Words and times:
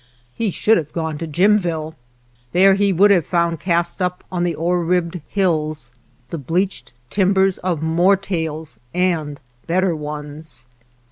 He 0.33 0.49
should 0.49 0.77
have 0.77 0.93
gone 0.93 1.19
to 1.19 1.27
Jimville. 1.27 1.93
There 2.53 2.73
he 2.73 2.91
would 2.91 3.11
have 3.11 3.23
found 3.23 3.59
cast 3.59 4.01
up 4.01 4.23
on 4.31 4.41
the 4.43 4.55
ore 4.55 4.83
ribbed 4.83 5.21
hills 5.27 5.91
the 6.29 6.39
bleached 6.39 6.93
timbers 7.11 7.59
of 7.59 7.83
more 7.83 8.17
tales, 8.17 8.79
and 8.95 9.39
better 9.67 9.95
ones. 9.95 10.65